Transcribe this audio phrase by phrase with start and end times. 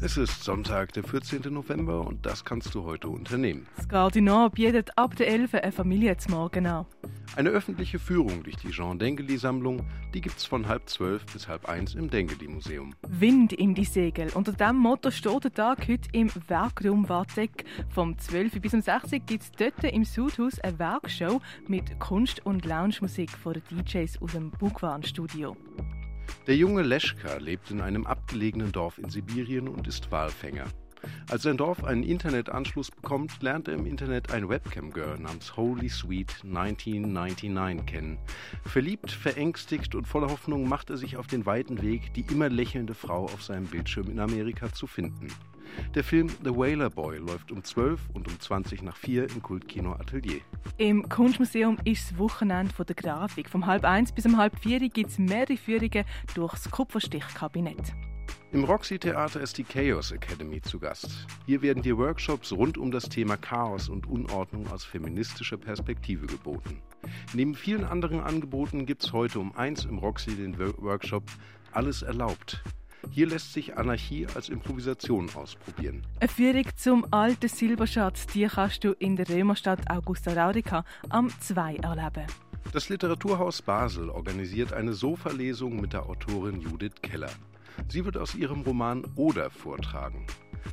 [0.00, 1.52] Es ist Sonntag, der 14.
[1.52, 3.66] November und das kannst du heute unternehmen.
[3.76, 5.54] Das Gardinor bietet ab der 11.
[5.54, 6.86] eine Familie zum Morgen an.
[7.34, 9.84] Eine öffentliche Führung durch die Jean Dengeli-Sammlung,
[10.14, 12.94] die gibt's von halb zwölf bis halb eins im Dengeli-Museum.
[13.08, 14.30] Wind in die Segel.
[14.34, 17.64] Unter diesem Motto steht der Tag heute im Werkraum Warteck.
[17.88, 22.64] Vom 12 bis um 6 gibt es dort im Sudhaus eine Werkshow mit Kunst- und
[22.64, 25.56] Lounge-Musik von den DJs aus dem Bugwan-Studio.
[26.46, 30.66] Der junge Leschka lebt in einem abgelegenen Dorf in Sibirien und ist Walfänger.
[31.30, 36.42] Als sein Dorf einen Internetanschluss bekommt, lernt er im Internet ein Webcam-Girl namens Holy Sweet
[36.44, 38.18] 1999 kennen.
[38.64, 42.94] Verliebt, verängstigt und voller Hoffnung macht er sich auf den weiten Weg, die immer lächelnde
[42.94, 45.28] Frau auf seinem Bildschirm in Amerika zu finden.
[45.94, 49.92] Der Film The Whaler Boy läuft um 12 und um 20 nach 4 im Kultkino
[49.92, 50.40] Atelier.
[50.76, 53.48] Im Kunstmuseum ist das Wochenende von der Grafik.
[53.48, 57.94] Vom halb eins bis um halb vier gibt es mehrere Führungen durchs Kupferstichkabinett.
[58.50, 61.26] Im Roxy Theater ist die Chaos Academy zu Gast.
[61.44, 66.80] Hier werden dir Workshops rund um das Thema Chaos und Unordnung aus feministischer Perspektive geboten.
[67.34, 71.24] Neben vielen anderen Angeboten gibt es heute um eins im Roxy den Workshop
[71.72, 72.64] Alles erlaubt.
[73.10, 76.06] Hier lässt sich Anarchie als Improvisation ausprobieren.
[76.18, 81.76] Eine Führung zum alten Silberschatz, die kannst du in der Römerstadt Augusta Raurica am 2
[81.76, 82.26] erleben.
[82.72, 87.30] Das Literaturhaus Basel organisiert eine Sofa-Lesung mit der Autorin Judith Keller.
[87.88, 90.26] Sie wird aus ihrem Roman Oder vortragen.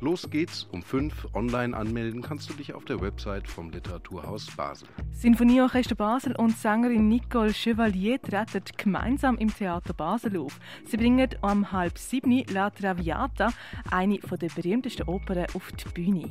[0.00, 1.26] Los geht's um fünf.
[1.34, 4.88] Online anmelden kannst du dich auf der Website vom Literaturhaus Basel.
[5.12, 10.60] Sinfonieorchester Basel und Sängerin Nicole Chevalier treten gemeinsam im Theater Basel auf.
[10.84, 13.52] Sie bringen am halb sieben La Traviata,
[13.90, 16.30] eine der berühmtesten Opern, auf die Bühne.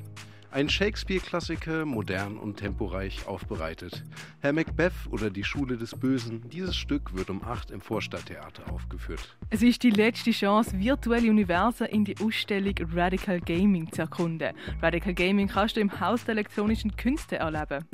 [0.50, 4.04] Ein Shakespeare-Klassiker, modern und temporeich aufbereitet.
[4.40, 9.38] Herr Macbeth oder die Schule des Bösen, dieses Stück wird um 8 im Vorstadttheater aufgeführt.
[9.50, 14.54] Es ist die letzte Chance, virtuelle Universen in die Ausstellung Radical Gaming zu erkunden.
[14.82, 17.86] Radical Gaming kannst du im Haus der elektronischen Künste erleben.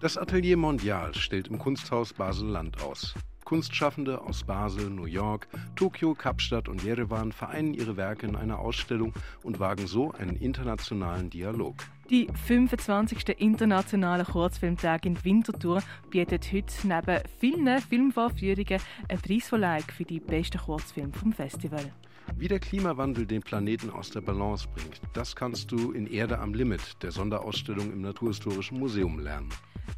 [0.00, 3.14] Das Atelier Mondial stellt im Kunsthaus Basel-Land aus.
[3.48, 9.14] Kunstschaffende aus Basel, New York, Tokio, Kapstadt und Jerewan vereinen ihre Werke in einer Ausstellung
[9.42, 11.76] und wagen so einen internationalen Dialog.
[12.10, 13.40] Die 25.
[13.40, 21.14] internationale Kurzfilmtag in Winterthur bietet heute neben vielen Filmvorführungen eine Preisverleihung für die besten Kurzfilme
[21.14, 21.90] vom Festival.
[22.36, 26.52] Wie der Klimawandel den Planeten aus der Balance bringt, das kannst du in Erde am
[26.52, 29.48] Limit, der Sonderausstellung im Naturhistorischen Museum lernen.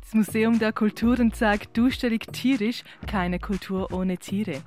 [0.01, 4.63] Das Museum der Kulturen zeigt Durchstellung tierisch, keine Kultur ohne Tiere.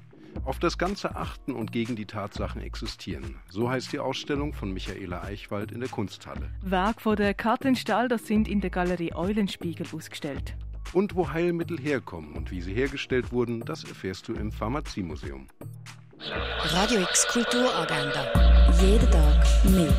[0.46, 3.36] Auf das Ganze achten und gegen die Tatsachen existieren.
[3.50, 6.50] So heißt die Ausstellung von Michaela Eichwald in der Kunsthalle.
[6.62, 10.56] Werk von der Katrin Stalder sind in der Galerie Eulenspiegel ausgestellt.
[10.92, 15.48] Und wo Heilmittel herkommen und wie sie hergestellt wurden, das erfährst du im Pharmaziemuseum.
[16.64, 18.28] Radio X Kulturagenda.
[18.82, 19.94] Jeden Tag mehr.